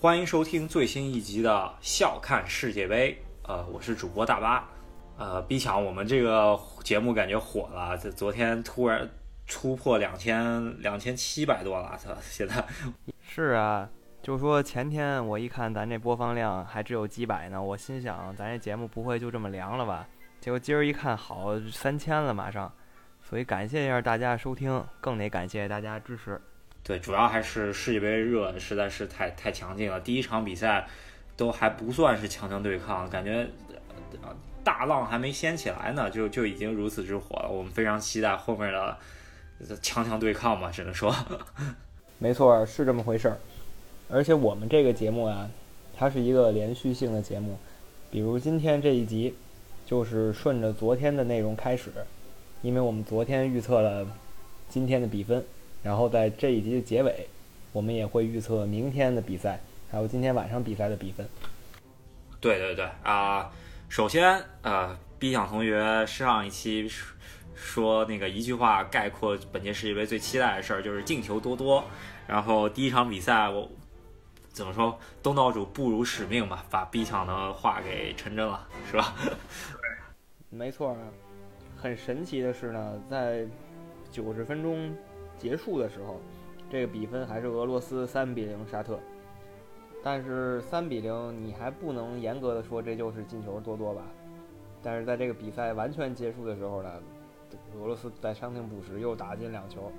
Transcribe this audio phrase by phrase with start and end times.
[0.00, 1.50] 欢迎收听最新一集的
[1.80, 3.20] 《笑看世界杯》。
[3.48, 4.68] 呃，我是主播大巴。
[5.16, 9.10] 呃，B 强，我们这个节目感觉火了，这昨天突然
[9.48, 12.16] 突破两千两千七百多了，操！
[12.22, 12.64] 现在
[13.28, 13.90] 是啊，
[14.22, 20.06] 就说前天我一看咱这播放量还只有几百呢，我心想咱这节目不会就这么凉了吧？
[20.40, 22.72] 结果今儿一看，好三千了，马上。
[23.20, 26.40] 所以感谢一下大家收听，更得感谢大家支持。
[26.88, 30.00] 对，主要还是世界杯热实在是太太强劲了。
[30.00, 30.88] 第一场比赛
[31.36, 33.46] 都还不算是强强对抗，感觉
[34.64, 37.50] 大浪还没掀起来呢，就就已经如此之火了。
[37.50, 38.96] 我们非常期待后面的
[39.82, 41.14] 强强对抗吧，只能说。
[42.16, 43.38] 没错，是这么回事儿。
[44.08, 45.50] 而且我们这个节目啊，
[45.94, 47.58] 它是一个连续性的节目，
[48.10, 49.34] 比如今天这一集
[49.84, 51.92] 就是顺着昨天的内容开始。
[52.62, 54.06] 因为我们昨天预测了
[54.70, 55.44] 今天的比分，
[55.82, 57.26] 然后在这一集的结尾，
[57.72, 59.60] 我们也会预测明天的比赛，
[59.90, 61.26] 还有今天晚上比赛的比分。
[62.40, 63.50] 对对对啊，
[63.88, 66.88] 首先呃，B 想同学上一期
[67.54, 71.84] 说那个一句话概括本届世界杯最期待的事儿就是进球多多，
[72.26, 73.68] 然后第一场比赛我
[74.52, 79.14] 怎么说东道主不辱使命吧，把 B 强的话给成真了，是吧？
[79.18, 80.96] 对，没错。
[81.76, 83.46] 很神奇的是呢，在
[84.10, 84.92] 九十分钟
[85.38, 86.20] 结束的时候，
[86.70, 88.98] 这个比分还是俄罗斯三比零沙特。
[90.02, 94.02] 但是三比零，你还不能严格的说这就是进球多多吧？
[94.82, 96.90] 但是在这个比赛完全结束的时候呢，
[97.76, 99.90] 俄罗斯在伤停补时又打进两球，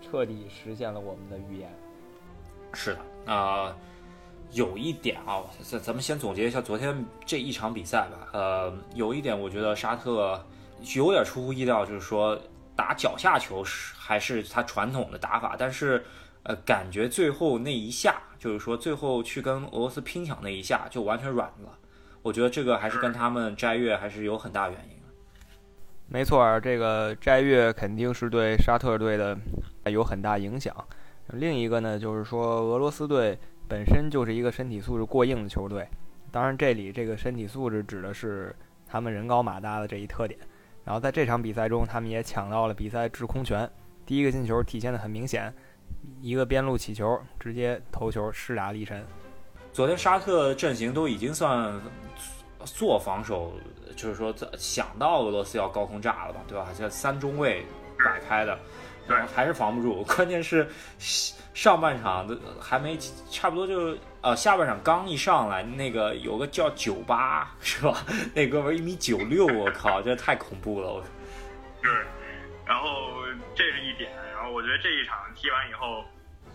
[0.00, 1.70] 彻底实现了我们的预言。
[2.72, 2.94] 是
[3.26, 3.76] 的，啊，
[4.52, 8.28] 有一点啊，咱咱们先总结一下昨天这一场比赛吧。
[8.32, 10.40] 呃，有一点我觉得沙特。
[10.96, 12.36] 有点出乎意料，就是说
[12.74, 16.04] 打脚下球是还是他传统的打法，但是
[16.44, 21.78] 呃，感觉最后那一下，就是说最后去跟俄罗斯拼抢那一下就完全软了。
[22.22, 24.96] 我觉得这个还是跟他们斋月还是有很大原因。
[26.08, 29.38] 没错，这个斋月肯定是对沙特队的
[29.86, 30.74] 有很大影响。
[31.28, 33.38] 另一个呢，就是说俄罗斯队
[33.68, 35.88] 本身就是一个身体素质过硬的球队，
[36.30, 38.54] 当然这里这个身体素质指的是
[38.86, 40.38] 他们人高马大的这一特点。
[40.84, 43.70] 然后在这场比赛中，他们也抢到了比赛制空权。
[44.04, 45.52] 第一个进球体现的很明显，
[46.20, 49.04] 一个边路起球，直接头球势大力沉。
[49.72, 51.80] 昨天沙特阵型都已经算
[52.64, 53.52] 做防守，
[53.96, 56.68] 就是说想到俄罗斯要高空炸了吧，对吧？
[56.76, 57.64] 这三中卫
[58.04, 58.58] 摆开的，
[59.06, 60.02] 对，还是防不住。
[60.14, 60.68] 关键是
[61.54, 62.96] 上半场的还没
[63.30, 63.96] 差不多就。
[64.22, 68.06] 呃，下半场刚一上来，那个有个叫九八是吧？
[68.32, 70.92] 那哥们一米九六，我靠，这太恐怖了！
[70.92, 71.04] 我。
[71.82, 71.90] 对，
[72.64, 73.10] 然后
[73.52, 76.04] 这是一点，然后我觉得这一场踢完以后，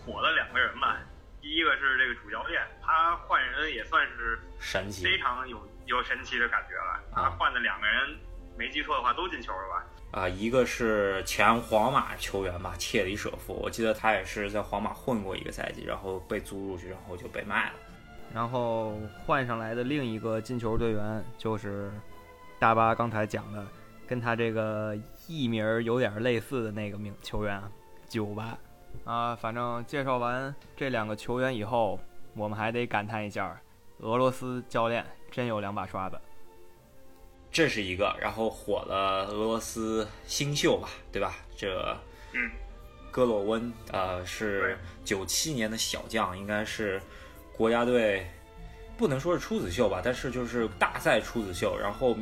[0.02, 0.96] 火了两个人吧。
[1.42, 6.98] 第一个是这个主教练，他换人也算是神奇，非常有有神奇的感觉了。
[7.14, 8.16] 他换的两个人，
[8.58, 9.86] 没记错的话都进球了吧？
[10.10, 17.74] 啊，一个是前皇马球员吧，切里舍夫，我记得他也是在皇马混过一个赛季，然后被租出去，然后就被卖了。
[18.34, 21.90] 然后换上来的另一个进球队员就是
[22.58, 23.64] 大巴刚才讲的，
[24.08, 24.96] 跟他这个
[25.28, 27.62] 艺名有点类似的那个名球员
[28.08, 28.58] 九八。
[29.04, 32.00] 啊，反正介绍完这两个球员以后，
[32.34, 33.56] 我们还得感叹一下，
[34.00, 36.18] 俄罗斯教练真有两把刷子。
[37.58, 41.34] 这是一个，然后火了俄罗斯新秀吧，对吧？
[41.56, 41.98] 这，
[42.32, 42.48] 嗯，
[43.10, 47.02] 戈洛温，呃，是九七年的小将，应该是
[47.52, 48.24] 国家队，
[48.96, 51.76] 不能说是出子秀吧，但是就是大赛出子秀。
[51.76, 52.16] 然后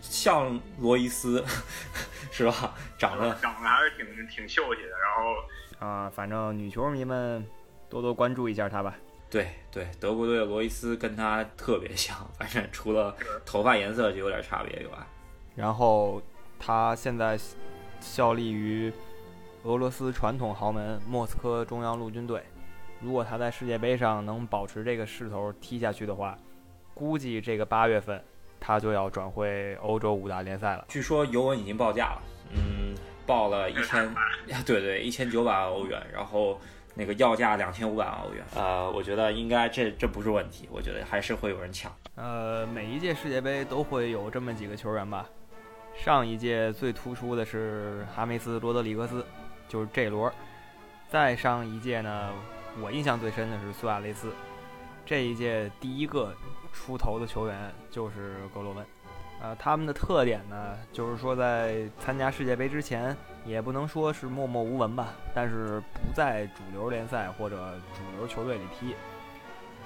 [0.00, 1.44] 像罗伊斯，
[2.30, 2.72] 是吧？
[2.96, 4.90] 长得长得还是挺挺秀气的。
[4.90, 7.44] 然后啊，反正女球迷们
[7.90, 8.94] 多多关注一下他吧。
[9.36, 13.14] 对对，德国队的罗伊斯跟他特别像，反正除了
[13.44, 14.92] 头发颜色就有点差别以外。
[15.54, 16.22] 然后
[16.58, 17.38] 他现在
[18.00, 18.90] 效力于
[19.64, 22.42] 俄罗斯传统豪门莫斯科中央陆军队。
[22.98, 26.38] 如果他在世界杯上能保持这个势头踢下去的话，
[26.94, 28.24] 估计这个八月份
[28.58, 30.86] 他就要转会欧洲五大联赛了。
[30.88, 32.22] 据说尤文已经报价了，
[32.54, 32.94] 嗯，
[33.26, 34.14] 报了一千，
[34.64, 36.58] 对对，一千九百万欧元，然后。
[36.98, 41.92] 那个要价两千五百万欧元，呃，我觉得应该这这不是问题，我觉得还是会有人抢。
[42.14, 45.28] 呃，每一届世界杯都会有这么几个球员吧。
[45.94, 49.24] 上一届最突出的是哈梅斯·罗德里格斯，
[49.68, 50.32] 就是这轮。
[51.10, 52.32] 再上一届呢，
[52.80, 54.32] 我印象最深的是苏亚雷斯。
[55.04, 56.34] 这一届第一个
[56.72, 58.84] 出头的球员就是格罗温。
[59.42, 63.14] 呃，他们的特点呢，就是说在参加世界杯之前，
[63.46, 68.94] 也不能说是默默无闻吧，但是不在主流联赛或者主流球队里踢。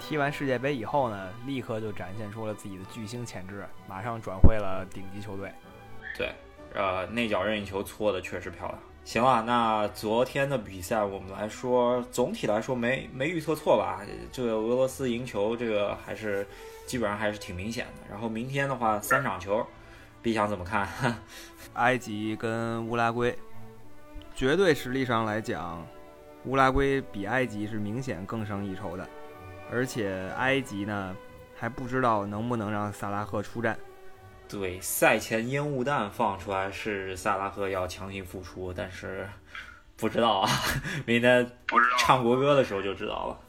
[0.01, 5.53] 踢完世界杯以后呢，立刻就展现出了自己的巨星潜质，马上转会了顶级球队。
[6.17, 6.33] 对，
[6.75, 8.79] 呃，内角任意球搓的确实漂亮。
[9.05, 14.01] 行了，那昨天的比赛我们来说，总体来说没没预测错吧？
[14.33, 16.47] 这个俄罗斯赢球，这个还是
[16.87, 18.11] 基本上还是挺明显的。
[18.11, 19.67] 然后明天的话，三场球
[20.23, 20.89] ，，B 想怎么看？
[21.75, 23.37] 埃及跟乌拉圭，
[24.41, 25.87] 绝对实力上来讲，
[26.47, 29.07] 乌拉圭比埃及是明显更胜一筹的。
[29.71, 31.15] 而且埃及呢，
[31.55, 33.79] 还不知道能不能让萨拉赫出战。
[34.49, 39.29] 对，赛前烟雾弹放出来是萨拉赫要强行复出，但是
[39.99, 40.49] 不知道啊，
[41.05, 41.47] 明天
[41.99, 43.41] 唱国歌的时候就知道了。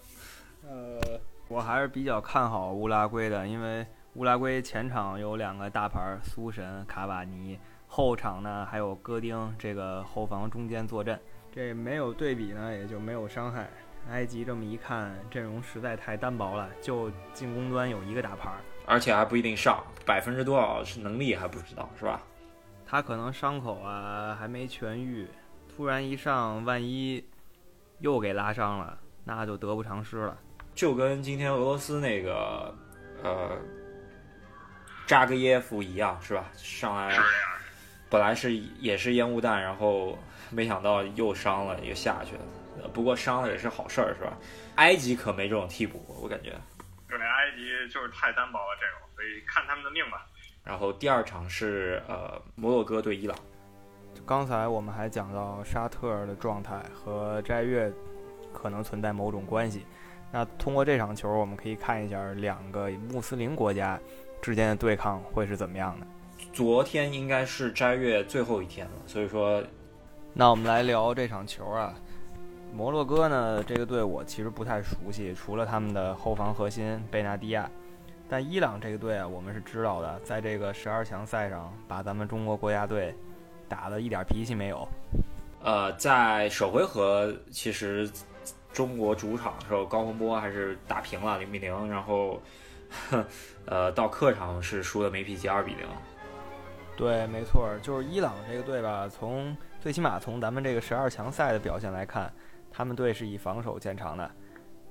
[0.68, 7.58] 呃，我还是比较看好乌拉圭的，因为乌拉圭前场有两个大牌苏神、卡瓦尼，
[7.94, 11.20] 后场呢还有戈丁这个后防中间坐镇，
[11.52, 13.70] 这没有对比呢也就没有伤害。
[14.10, 18.50] 埃及这么一看，阵容实在太单薄了，就进攻端有一个大牌，
[18.86, 22.22] 而且还不一定上，百分之多少是能力还不知道，是吧？
[22.86, 25.28] 他可能伤口啊还没痊愈，
[25.68, 27.22] 突然一上，万一
[28.00, 30.38] 又给拉伤了，那就得不偿失了。
[30.74, 32.74] 就跟今天俄罗斯那个
[33.22, 33.58] 呃
[35.06, 36.46] 扎格耶夫一样，是吧？
[36.56, 37.20] 上来
[38.12, 40.20] 本来是也是烟雾弹，然后
[40.50, 42.90] 没想到又伤了，又下去了。
[42.94, 44.38] 不过伤了也是好事儿，是吧？
[44.76, 46.54] 埃及可没这种替补，我感觉。
[47.08, 50.28] 对，埃及就是太单薄了这种，所以看他们的命吧。
[50.64, 53.38] 然后第二场是呃摩洛哥对伊朗。
[54.26, 57.92] 刚才我们还讲到沙特的状态和斋月
[58.52, 59.86] 可能存在某种关系。
[60.32, 64.00] 那通过这场球，我们可以看一下两个穆斯林国家
[64.42, 66.06] 之间的对抗会是怎么样的。
[66.54, 69.64] 昨天应该是斋月最后一天了，所以说，
[70.34, 71.94] 那我们来聊这场球啊。
[72.74, 77.70] 摩洛哥呢，这个队我其实不太熟悉，除了他们的后防核心贝纳迪亚。
[78.30, 83.14] 但伊朗这个队啊，我们是知道的，在这个十二强赛上把咱们中国国家队
[83.68, 84.88] 打的一点脾气没有。
[85.62, 88.10] 呃，在首回合其实
[88.72, 92.42] 中国主场的时候，高洪波还是打平了零比零，然后
[93.68, 95.86] 呃到客场是输的没脾气二比零。
[96.96, 102.32] 对，没错，就是伊朗这个队吧，从最起码从咱们这个十二强赛的表现来看。
[102.74, 104.32] 他们队是以防守见长的，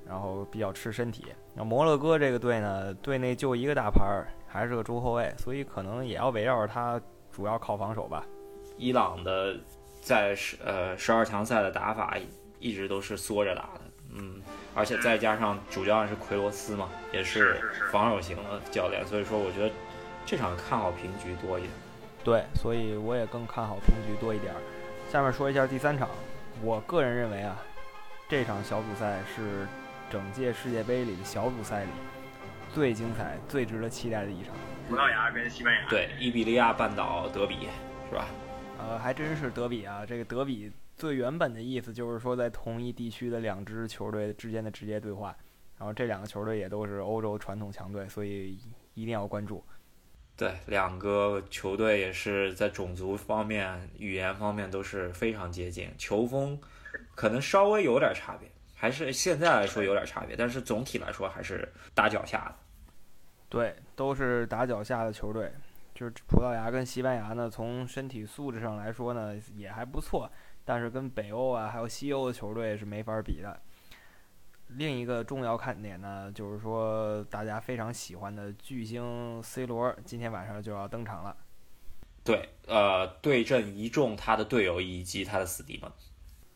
[0.06, 1.24] 然后比较吃身体。
[1.54, 7.00] 那摩洛哥这个队呢，队内就一个大牌儿，还是个中后卫，所以可能也要围绕着他，
[7.32, 8.22] 主要靠防守吧。
[8.76, 9.56] 伊朗的
[10.02, 12.18] 在十呃十二强赛的打法
[12.58, 13.80] 一直都是缩着打的，
[14.12, 14.42] 嗯，
[14.74, 19.70] 而且再加上主教练是奎罗斯嘛，也是防守型的教练，所以说我觉得
[20.26, 21.72] 这场看好平局多一点。
[22.22, 24.54] 对，所以我也更看好平局多一点。
[25.08, 26.08] 下面说一下第三场，
[26.62, 27.56] 我个人认为啊。
[28.28, 29.66] 这场小组赛是
[30.08, 31.90] 整届世界杯里小组赛里
[32.72, 34.54] 最精彩、最值得期待的一场。
[34.88, 37.66] 葡萄牙跟西班牙，对，伊比利亚半岛德比，
[38.08, 38.26] 是吧？
[38.78, 40.06] 呃，还真是德比啊！
[40.06, 45.36] 这个德比最原本的意思就是说，在同一地区的两支球队之间的直接对话。
[45.76, 48.56] 然后这两个球队也都是欧洲传统强队，所以
[48.94, 49.64] 一定要关注。
[50.36, 56.58] 对，两个球队也是在种族方面、语言方面都是非常接近，球风。
[57.14, 62.54] 可能稍微有点差别，还是现在来说有点差别，但是总体来说还是打脚下的。
[63.48, 65.52] 对，都是打脚下的球队。
[65.94, 70.30] 就是葡萄牙跟西班牙呢，从身体素质上来说呢也还不错，
[70.64, 73.60] 但是跟北欧啊还有西欧的球队是没法比的。
[74.76, 81.36] 另一个重要看点呢，就是说大家非常喜欢的巨星 C 罗今天晚上就要登场了。
[82.22, 85.90] 对，呃，对阵一众他的队友以及他的死敌们。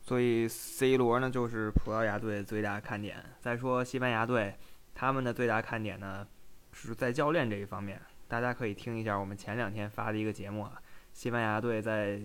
[0.01, 3.17] 所以 C 罗呢，就是葡萄牙队最大看点。
[3.41, 4.55] 再说西班牙队，
[4.95, 6.27] 他们的最大看点呢，
[6.73, 8.01] 是在教练这一方面。
[8.29, 10.81] 大家可以听一下我们前两天发的一个节目啊，
[11.13, 12.21] 西班牙队在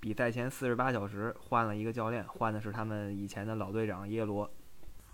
[0.00, 4.50] 比赛前四十八小时换了一个教练，换的是他们以前的老队长耶罗。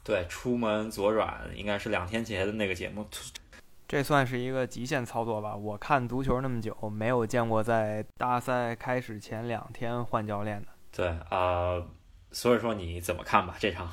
[0.08, 3.06] 对，出门左转应该是两天前的那个节目。
[3.86, 5.54] 这算是一个极限操作吧？
[5.54, 10.68] 我看足球那么久，没有见过在大赛开始前两天换教练的。
[10.90, 11.86] 对啊。
[12.32, 13.56] 所以说你怎么看吧？
[13.58, 13.92] 这场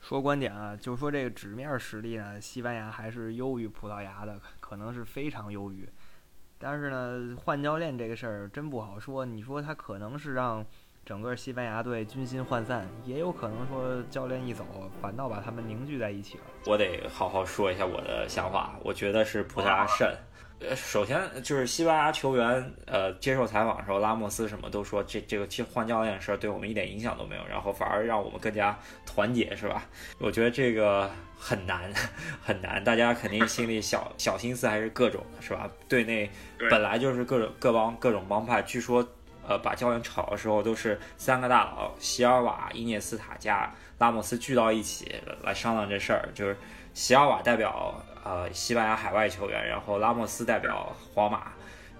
[0.00, 5.88] 说观点啊，就说这个纸面实力呢，西班牙还是优于葡萄牙的，可能是非常优于。
[6.58, 9.24] 但是呢，换教练这个事儿真不好说。
[9.24, 10.66] 你说他可能是让
[11.04, 14.64] 整个西班牙队军心涣散，也有可能说教练一走，
[15.00, 16.44] 反倒把他们凝聚在一起了。
[16.64, 20.08] 我得好好说一下我的想法，我觉得是葡萄牙胜。
[20.60, 29.84] 呃，首先就是西班牙球员，呃，接受采访的时候，拉莫斯什么都说这这个换教练的事儿对我们一点影响都没有，然后反而让我们更加团结，是吧？
[30.20, 31.92] 我觉得这个很难
[32.40, 35.68] 很难，大家肯定心里小小心思还是各种的，是吧？
[35.88, 36.30] 队内
[36.70, 39.04] 本来就是各种各帮各种帮派，据说
[39.46, 46.56] 呃把教练炒的时候都是三个大佬，席尔瓦、伊涅斯塔加拉莫斯聚到一起来商量这事儿，就是
[46.94, 47.94] 席尔瓦代表。
[48.24, 51.48] 呃，西班牙海外球员，然后拉莫斯代表皇马，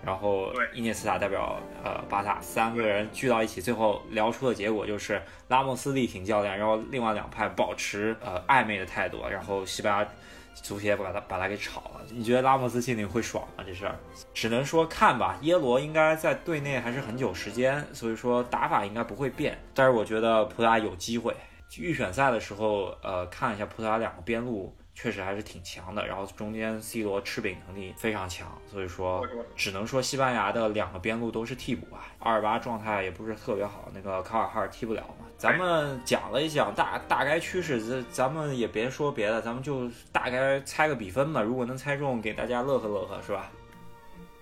[0.04, 10.08] 然后伊涅斯塔代表呃巴萨，三个人聚到一起，最后聊出的结果就是拉莫斯力挺教练，然后另外两派保持呃暧昧的态度，然后西班牙
[10.54, 12.00] 足协把他把他给炒了。
[12.11, 13.64] 你觉得拉莫斯心里会爽吗？
[13.66, 13.99] 这事儿
[14.35, 15.38] 只能说看吧。
[15.42, 19.59] 耶罗应该在队内还是很久时间，所以说打法应该不会变。
[19.75, 21.35] 但是我觉得葡萄牙有机会。
[21.78, 24.75] 预选赛的时候，呃，看一下葡萄牙两个边路。
[25.02, 32.04] 确实还是挺强的，然后中间 C 罗吃饼能力非常强，所以说只能说西班牙的两个边路都是替补吧。
[32.21, 35.26] 阿尔巴状态也不是特别好，那个卡尔哈尔踢不了嘛。
[35.37, 41.42] 咱们讲了一讲大大概趋势，咱咱们也别说别的，咱们就大概猜个比分吧。
[41.42, 43.50] 如果能猜中，给大家乐呵乐呵，是吧？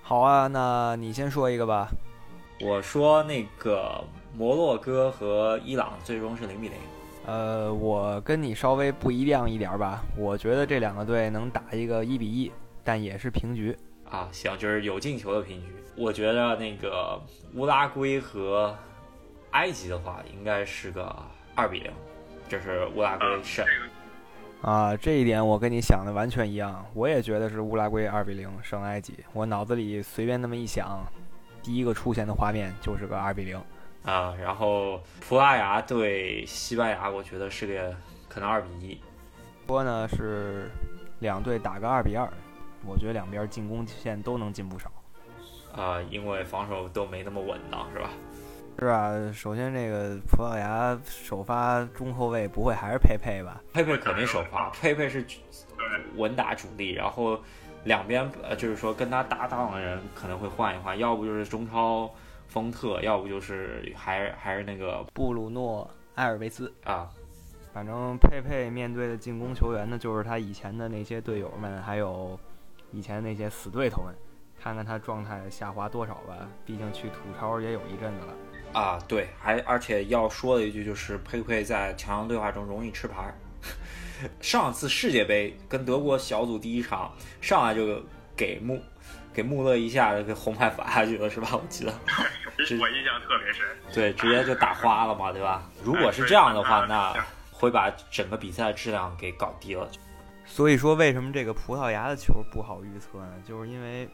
[0.02, 1.88] 好啊，那你先说一个吧。
[2.60, 6.76] 我说那个摩洛哥和伊朗最终是零比零。
[7.26, 10.02] 呃，我跟你稍微不一样一点吧。
[10.16, 12.50] 我觉得这两个队能打一个一比一，
[12.82, 13.76] 但也是平局
[14.08, 14.28] 啊。
[14.32, 15.68] 行，就是有进球的平局。
[15.96, 17.20] 我觉得那个
[17.54, 18.74] 乌拉圭和
[19.50, 21.14] 埃及的话，应该是个
[21.54, 21.92] 二比零，
[22.48, 23.64] 就是乌拉圭胜。
[24.62, 26.84] 啊，这一点我跟你想的完全一样。
[26.94, 29.14] 我也觉得是乌拉圭二比零胜埃及。
[29.32, 31.06] 我脑子里随便那么一想，
[31.62, 33.60] 第一个出现的画面就是个二比零。
[34.04, 37.94] 啊，然后葡萄牙对西班牙，我觉得是个
[38.28, 38.98] 可能二比一。
[39.66, 40.70] 波呢是
[41.18, 42.28] 两队打个二比二，
[42.84, 44.90] 我觉得两边进攻线都能进不少。
[45.76, 48.10] 啊，因为防守都没那么稳当，是吧？
[48.78, 53.60] 是啊，首先这个葡萄牙首发中后卫不会还是佩佩吧？
[53.72, 55.24] 佩佩肯定首发，佩佩是
[56.16, 57.38] 稳打主力，然后
[57.84, 62.10] 两边呃就是说跟他搭档的人可能会换一换，要不就是中超。
[62.50, 67.08] 丰特，要不就是还还是那个布鲁诺埃尔维斯啊，
[67.72, 72.36] 反正佩佩面对的进攻球员呢，就是他以前的那些队友们，还有
[72.90, 74.12] 以前那些死对头们，
[74.60, 76.48] 看看他状态下滑多少吧。
[76.66, 78.98] 毕竟去土超也有一阵子了啊。
[79.06, 83.32] 对，还而且要说的一句就是，佩佩在强强对话中容易吃牌。
[84.42, 88.02] 上次世界杯跟德国小组第一场上来就
[88.36, 88.76] 给穆。
[89.32, 91.50] 给穆勒一下给红牌罚下去了是吧？
[91.52, 91.94] 我记得，
[92.78, 93.66] 我印象特别深。
[93.92, 95.62] 对，直接就打花了嘛，对吧？
[95.82, 97.14] 如果是这样的话，那
[97.50, 99.88] 会把整个比赛质量给搞低了。
[100.44, 103.32] 所以说，为什么这个葡萄牙的球不好预测呢？
[103.46, 104.08] 就是因为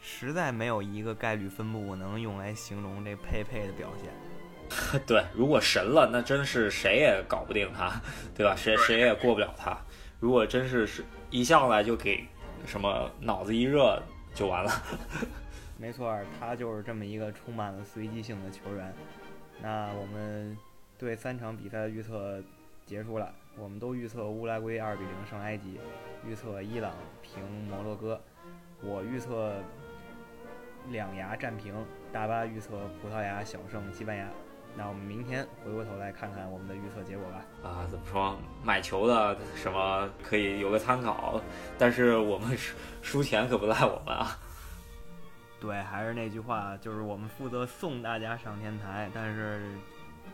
[0.00, 5.00] 实在没有一个概率分布能用来形容这佩佩的表现。
[5.06, 7.92] 对，如果神了，那真是谁也搞不定他，
[8.34, 8.54] 对吧？
[8.56, 9.76] 谁谁也过不了他。
[10.18, 12.26] 如果真是是一上来就给
[12.66, 14.02] 什么脑子一热。
[14.34, 14.70] 就完了，
[15.78, 18.92] 没错，他就是这么一个充满了随机性的球员。
[19.62, 20.56] 那我们
[20.98, 22.42] 对三场比赛的预测
[22.86, 25.78] 结束了，我们都预测乌拉圭二比零胜埃及，
[26.26, 26.92] 预测伊朗
[27.22, 28.20] 平摩洛哥，
[28.82, 29.54] 我预测
[30.88, 31.74] 两牙战平，
[32.12, 32.70] 大巴预测
[33.02, 34.28] 葡萄牙小胜西班牙。
[34.78, 37.44] 那我们明天回过头来看看我们的预测结果吧。
[37.62, 41.40] 啊，怎么说买球的什么可以有个参考，
[41.78, 44.38] 但是我们输输钱可不赖我们啊。
[45.58, 49.62] 对，还是那句话，就是我们负责送大家上天台，但是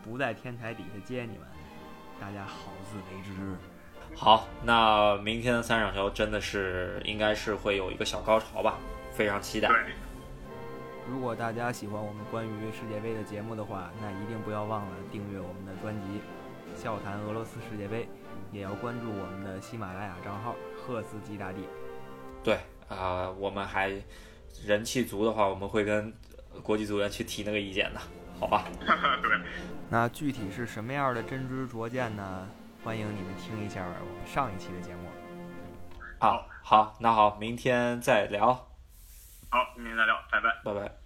[0.03, 1.47] 不在天台底下接你们，
[2.19, 3.31] 大家好自为之。
[4.15, 8.77] 好，那明天的三场球真的是应该是会有一个小高潮吧，
[9.11, 9.69] 非常期待。
[11.09, 16.21] 如果大家喜欢我们关于世界杯的节目的话，那一定不要忘了订阅我们的专辑
[16.81, 18.03] 《笑谈俄罗斯世界杯》，
[18.51, 21.67] 也要关注我们的喜马拉雅账号“赫斯基大帝”。
[22.43, 22.57] 对
[22.89, 23.91] 啊，我们还
[24.65, 26.13] 人气足的话，我们会跟
[26.61, 27.99] 国际足联去提那个意见的，
[28.39, 28.65] 好吧？
[29.21, 29.39] 对。
[29.89, 32.47] 那具体是什么样的真知灼见呢？
[32.83, 35.07] 欢迎你们听一下我们上一期的节目。
[36.19, 38.53] 好，好，那好，明天再聊。
[39.49, 41.02] 好，明天再聊，拜拜，拜拜。